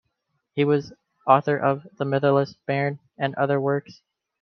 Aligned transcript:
He 0.55 0.65
was 0.65 0.93
author 1.27 1.55
of 1.55 1.87
"The 1.99 2.05
Mitherless 2.05 2.55
Bairn" 2.65 2.97
and 3.19 3.35
other 3.35 3.61
works. 3.61 4.01